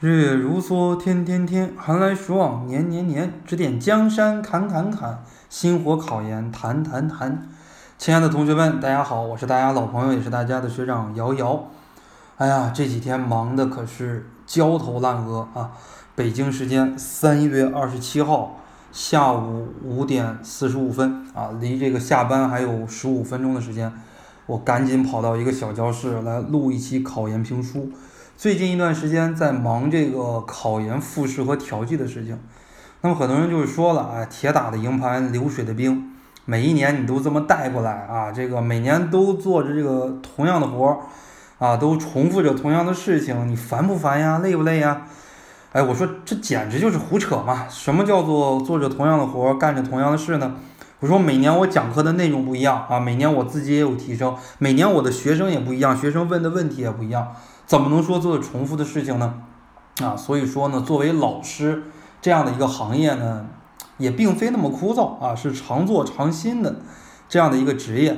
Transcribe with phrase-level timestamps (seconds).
[0.00, 3.32] 日月如梭，天天天，寒来暑往，年年年。
[3.44, 7.48] 指点江山，砍砍砍，星火考研，谈谈谈。
[7.98, 11.68] 亲爱的同学们，大家好，我是大家老朋友，也是大家的学长瑶瑶。
[12.36, 15.72] 哎呀，这几天忙的可是焦头烂额啊！
[16.14, 18.60] 北京时间三月二十七号
[18.92, 23.92] 下午五点四十五分啊，离这个下班还有十五分钟的时间，
[24.46, 27.90] 我赶紧跑到一个小教室来录一期考研评书。
[28.38, 32.38] 最近一段时间在忙这个考研复试和调剂的事情，
[33.00, 36.12] 那么很多人就是说了，哎，铁打的营盘流水的兵，
[36.44, 40.98] 每一年你都这么带过来啊，这个每年都做着这个同样的活儿，
[41.58, 44.38] 啊，都重复着同样的事情，你烦不烦呀？
[44.38, 45.02] 累不累呀？
[45.72, 47.66] 哎，我说这简直就是胡扯嘛！
[47.68, 50.54] 什么叫做做着同样的活儿，干着同样的事呢？
[51.00, 57.34] 我说每年我讲课的内容不一样啊，每年我自己也有提升，每年我的学生也不一样，学生问的问题也不一样。
[57.68, 59.34] 怎么能说做重复的事情呢？
[60.02, 61.82] 啊，所以说呢，作为老师
[62.22, 63.44] 这样的一个行业呢，
[63.98, 66.76] 也并非那么枯燥啊，是常做常新的
[67.28, 68.16] 这样的一个职业。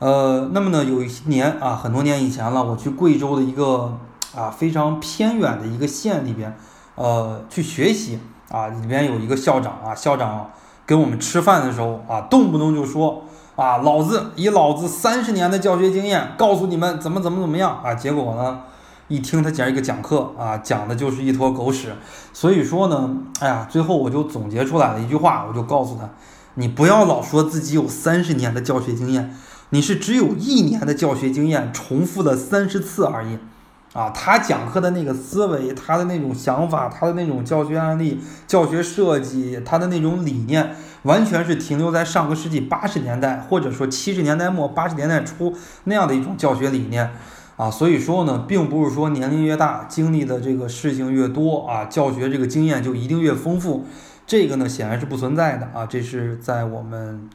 [0.00, 3.96] 呃，那么呢，有一年啊，很多年以前了，我去贵州的一个
[4.34, 6.52] 啊非常偏远的一个县里边，
[6.96, 8.18] 呃，去学习
[8.50, 10.50] 啊，里边有一个校长啊，校长
[10.84, 13.22] 跟我们吃饭的时候啊，动不动就说。
[13.56, 17.92] 啊，老子以老子三十年的教学经验告诉你们怎么怎么怎么样啊！
[17.92, 18.62] 结果呢，
[19.10, 21.92] 一听他讲一个讲课啊，讲的就是一坨狗屎。
[22.32, 26.08] 所以说呢，哎呀，最后我就总结出来了一句话，我就告诉他：
[26.54, 29.34] 你不要老说自己有三十年的教学经验，
[29.70, 33.38] 你是只有一年的教学经验，重复了三十次而已。
[33.92, 47.10] 啊，他讲课的那个思维，他的那种想法，他的那种教学案例、教学设计，他的那种理念，完全是停留在上个世纪八十年代，或者说七十年代末八十年代初那样的一种教学理念。
[47.60, 53.84] 啊，所以说呢，并不是说年龄越大，经历的这个事情越多啊，教学这个经验就一定越丰富。
[54.26, 55.84] 这个呢，显然是不存在的啊。
[55.84, 57.28] 这是在我们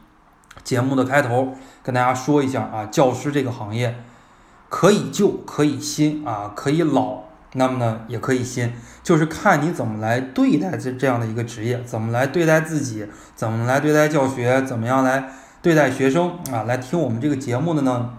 [0.64, 1.54] 节目的开头
[1.84, 3.96] 跟大家说一下啊，教师这个行业。
[4.68, 7.20] 可以旧，可以新啊，可以老，
[7.54, 15.30] 那么呢，也可以新，就是看你怎么来对待这这样的一个职业，怎么来对待自己，怎么来对待教学，怎么样来
[15.62, 16.64] 对待学生啊？
[16.64, 18.10] 来听我们这个节目的呢，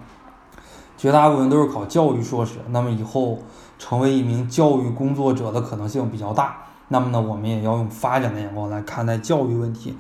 [0.97, 3.39] 绝大部分都是考教育硕士，那么以后
[3.79, 6.57] 成为一名教育工作者的可能性比较大。
[6.89, 9.97] 那么呢，我们也要用发展的眼光来看待教育问题。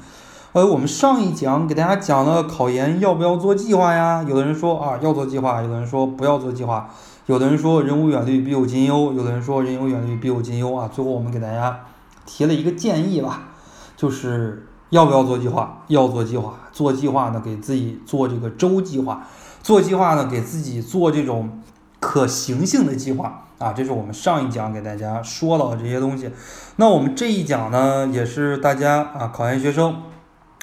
[0.52, 4.24] 呃，我们上一讲给大家讲了考研要不要做计划呀？
[4.26, 6.88] 有的人说啊要做计划，有的人说不要做计划，
[7.26, 10.88] 有的人说人无远虑必有近忧，有的人说人有远虑必有近忧啊。
[10.90, 11.80] 最后我们给大家
[12.24, 13.48] 提了一个建议吧，
[13.96, 15.82] 就是要不要做计划？
[15.88, 19.26] 要做计划，做计划呢给自己做这个周计划，
[19.66, 21.60] 做计划呢给自己做这种
[21.98, 23.72] 可行性的计划啊。
[23.72, 26.30] 这是我们上一讲给大家说了这些东西。
[26.76, 30.00] 那我们这一讲呢，也是大家啊考研学生。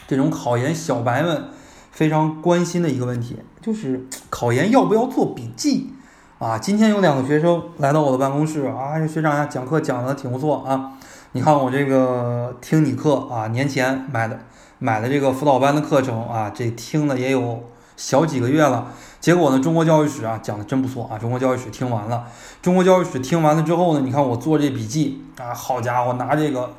[0.07, 1.49] 这种考研小白们
[1.91, 5.93] 非常关心的一个问题，就是考研要不要做笔记
[6.39, 6.57] 啊？
[6.57, 10.93] 今天有两个学生来到我的办公室啊，学长呀，讲课讲的挺不错啊。
[11.33, 14.39] 你看我这个听你课啊，年前买的
[14.79, 17.61] 买的这个辅导班的课程啊，这听了也有
[17.95, 18.87] 小几个月了。
[19.19, 21.17] 结果呢，中国教育史啊讲的真不错啊。
[21.17, 22.25] 中国教育史听完了，
[22.61, 26.69] 中国教育史听完了之后呢，你看我做这笔记啊，好家伙，拿这个。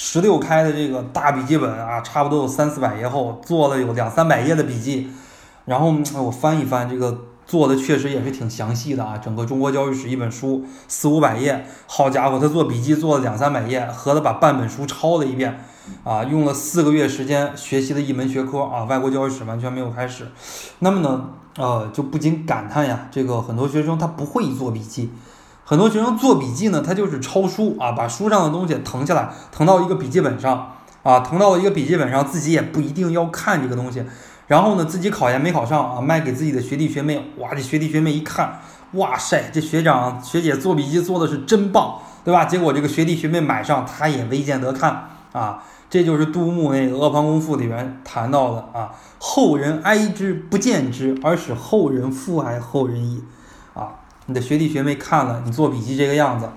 [0.00, 5.10] 十六开的这个大笔记本啊，差不多有三四百页厚，做了有两三百页的笔记。
[5.64, 9.18] 然后我翻一翻，这个做的确实也是挺详细的啊。
[9.18, 15.64] 整个中国教育史一本书四五百页，好家伙，他做笔记做了两三百页，合着把半本书抄了一遍
[16.04, 20.26] 啊，用了四个月时间学习了一门学科啊，外国教育史完全没有开始。
[20.78, 25.10] 那么呢，呃，就不禁感叹呀，这个很多学生他不会做笔记。
[25.64, 34.02] 很多学生做笔记呢，他就是抄书啊，把书上的东西腾下来，腾到一个笔记本上啊，腾到了一个笔记本上，自己也不一定要看这个东西。
[34.46, 38.60] 然后呢，自己考研没考上啊，卖给自己的学弟学妹，哇，这学弟学妹一看，
[38.92, 42.46] 哇塞，这学长学姐做笔记做的是真棒，对吧？
[42.46, 45.62] 结果这个学弟学妹买上，他也未见得看啊。
[45.90, 53.22] 这就是杜牧那个《阿房宫赋》里面谈到的啊，后人哀之不见之，而使后人复哀后人矣。
[53.74, 53.94] 啊
[54.26, 56.50] 你的学弟学妹看了你做笔记这个样子，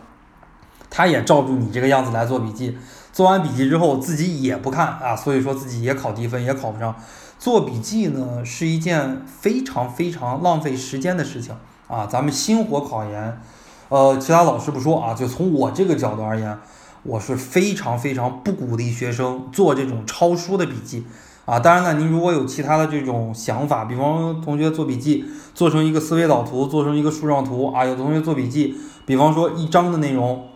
[0.89, 2.78] 他也照住你这个样子来做笔记。
[3.13, 6.94] 做完笔记之后，自己也不看啊，所以说自己也考低分，也考不上。
[7.39, 11.56] 做笔记呢是一件非常非常浪费时间的事情
[11.88, 12.06] 啊。
[12.06, 13.42] 咱们星火考研，
[13.88, 16.57] 呃，其他老师不说啊，就从我这个角度而言，
[17.03, 21.06] 我是非常非常不鼓励学生做这种抄书的笔记。
[21.44, 25.25] 啊，当然了，您如果有其他的这种想法，比方同学做笔记
[25.56, 28.75] 做成一个思维导图，做成一个树状图啊，有的同学做笔记，
[29.06, 30.48] 比方说一章的内容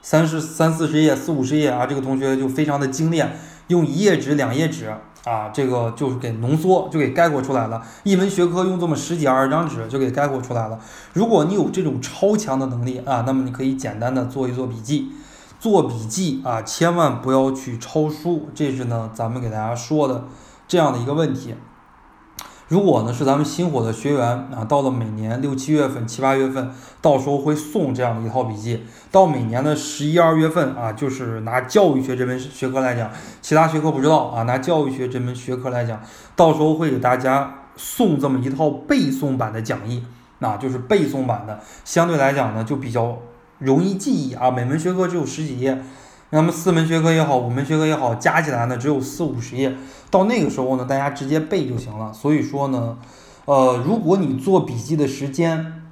[0.00, 3.38] 三十三四十页、四五十页啊，这个同学就非常的精炼，
[3.68, 4.90] 用一页纸、两页纸
[5.24, 7.82] 啊，这个就是给浓缩，就给概括出来了。
[8.02, 10.80] 一门学科用这么十几二十张纸就给概括出来了。
[11.12, 15.10] 如果你有这种超强的能力啊，那么你可以简单的做一做笔记。
[15.64, 20.24] 做笔记啊，千万不要去抄书，这是呢咱们给大家说的
[20.68, 21.54] 这样的一个问题。
[22.68, 26.70] 如果呢是咱们新火的学员啊，到了每年六七月份、七八月份，
[27.00, 28.84] 到时候会送这样的一套笔记。
[29.10, 35.98] 到每年的十一二月份啊，就是拿教育学这门学科来讲，其他学科不知道啊，拿教育学这门学科来讲，
[36.36, 40.04] 到时候会给大家送这么一套背诵版的讲义，
[40.40, 43.16] 那就是背诵版的，相对来讲呢就比较
[43.64, 44.50] 容易记忆啊。
[44.50, 45.82] 每门学科只有十几页。
[46.30, 49.76] 那么四门学科也好，五门学科也好，加起来呢只有四五十页，
[50.10, 52.12] 到那个时候呢，大家直接背就行了。
[52.12, 52.96] 所以说呢，
[53.44, 55.82] 呃，如果你做笔记的时间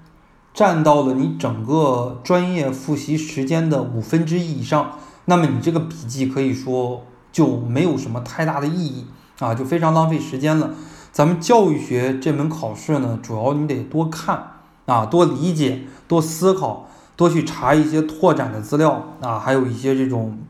[0.53, 9.07] 占到了你整个专业复习时间的五分之一以上，那么你这个笔记可以说就没有什么太大的意义
[9.39, 10.71] 啊，就非常浪费时间了。
[11.13, 14.55] 咱们教育学这门考试呢，主要你得多看
[14.87, 16.89] 啊，多理解，多思考。
[17.23, 20.41] 多去查一些拓展的资料啊，还有一些这种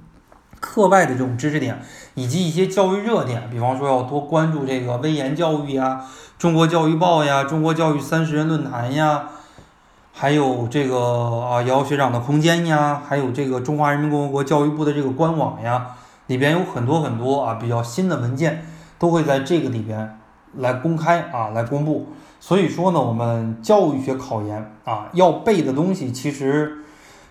[0.59, 1.79] 课外的这种知识点，
[2.15, 6.01] 以及一些教育热点，比方说要多关注这个微言教育呀、
[6.39, 9.25] 中国教育报呀、中国教育三十人论坛呀，
[10.15, 10.97] 还有这个
[11.43, 15.89] 啊姚学长的空间呀，还有这个中华人民共和国教育部的这个官网呀，
[16.29, 18.65] 里边有很多很多啊比较新的文件，
[18.99, 20.19] 都会在这个里边
[20.57, 22.07] 来公开啊来公布。
[22.45, 26.79] 所以说呢，我们教育学考研啊，要背的东西其实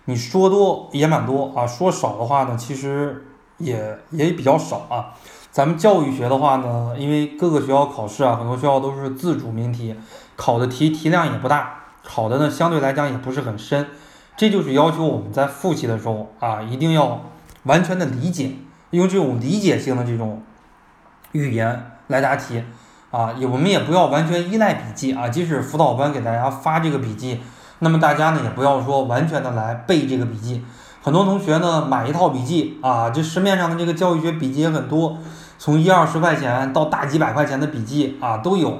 [0.05, 3.25] 你说多也蛮多啊，说少的话呢，其实
[3.57, 5.13] 也也比较少啊。
[5.51, 9.93] 咱们教育学的话呢，因为各个学校考试啊，很多学校都是自主命题，
[10.37, 13.87] 考的题题量也不大，考的呢相对来讲也不是很深，
[14.37, 17.19] 这就是要求我们在复习的时候啊，一定要
[17.63, 18.51] 完全的理解，
[18.91, 20.41] 用这种理解性的这种
[21.33, 22.63] 语言来答题。
[23.11, 27.41] 啊，也我们也不要完全依赖笔记啊，即使辅导班给大家发这个笔记，
[27.79, 30.63] 那么大家呢也不要说完全的来背这个笔记。
[31.03, 35.17] 很多同学呢买一套笔记啊，这市面上的这个教育学笔记也很多，
[35.57, 38.77] 从一二十块钱到大几百块钱的笔记啊都有。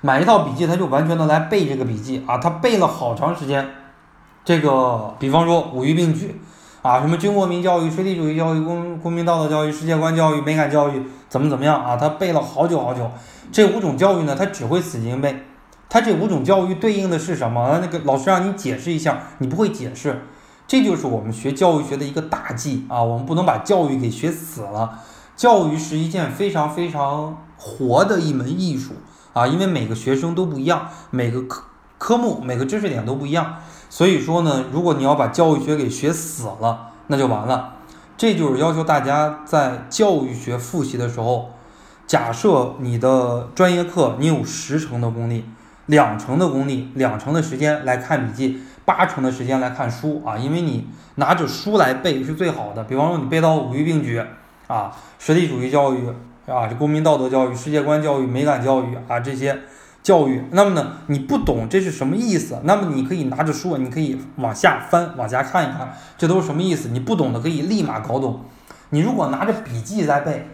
[0.00, 3.66] 买一套笔记他就完全的来背这个笔记啊，他背了好长时间。
[4.44, 6.40] 这个比方说五育并举。
[6.82, 11.96] 啊，什么军国民教育、水利主义教育、公公民道德教育、世界观教育、美感教育，怎么怎么样啊？
[11.96, 13.08] 他背了好久好久。
[13.52, 15.44] 这五种教育呢，他只会死记硬背。
[15.88, 17.78] 他这五种教育对应的是什么？
[17.80, 20.22] 那个老师让你解释一下，你不会解释。
[20.66, 23.00] 这就是我们学教育学的一个大忌啊！
[23.00, 24.98] 我们不能把教育给学死了。
[25.36, 28.94] 教育是一件非常非常活的一门艺术
[29.34, 31.62] 啊，因为每个学生都不一样，每个科
[31.98, 33.56] 科目、每个知识点都不一样。
[33.92, 37.74] 所以说呢，如果你要把教育学给学死了，那就完了。
[38.16, 41.50] 这就是要求大家在教育学复习的时候，
[42.06, 45.44] 假设你的专业课你有十成的功力，
[45.84, 52.82] 两成的功力，两成的时间来看笔记，八成的时间来看书啊，因为你拿着书来背是最好的。
[52.84, 54.24] 比方说你背到五育并举
[54.68, 56.08] 啊，实体主义教育
[56.46, 59.60] 啊，这公民道德教育、世界观教育、美感教育啊这些。
[60.02, 62.58] 教育，那么呢，你不懂这是什么意思？
[62.64, 66.88] 那么你可以拿着书，你可以往下翻，往下看一看，这都是什么意思？
[66.88, 68.40] 你不懂的可以立马搞懂。
[68.90, 70.46] 你如果拿着笔记在背，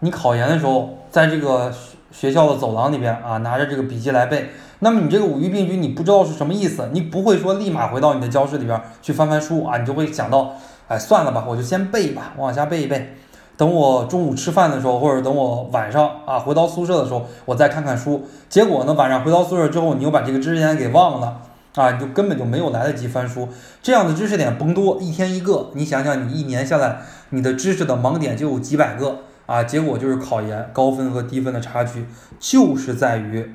[0.00, 1.72] 你考研的时候，在这个
[2.12, 10.52] 学校的走廊里边啊，拿着这个笔记来背，那么你这个五育并举你不知道是什么意思，你不会说立马回到你的教室里边去翻翻书啊，你就会想到，
[10.88, 13.16] 哎，算了吧，我就先背吧，往下背一背。
[13.60, 18.26] 等我中午吃饭的时候，或者等我晚上啊回到宿舍的时候，我再看看书。
[18.48, 21.42] 结果呢，晚上回到宿舍之后，你又把这个知识点给忘了
[21.74, 23.46] 啊，你就根本就没有来得及翻书。
[23.82, 29.62] 这样的知识点甭多，一天一个，你想想，你一年下来，你的知识的盲点就有几百个啊。
[29.62, 32.06] 结果就是考研高分和低分的差距，
[32.38, 33.54] 就是在于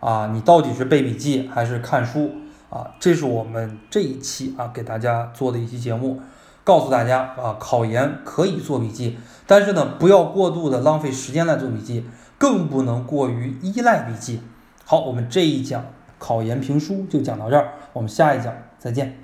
[0.00, 2.32] 啊，你到底是背笔记还是看书
[2.68, 2.90] 啊？
[2.98, 6.18] 这是我们这一期啊给大家做的一期节目。
[6.66, 12.04] 告诉大家啊，考研可以做笔记，但是呢，不要过度的浪费时间来做笔记，
[12.36, 14.40] 更不能过于依赖笔记。
[14.84, 15.84] 好，我们这一讲
[16.18, 19.16] 考研评书就讲到这儿，我们下一讲再见。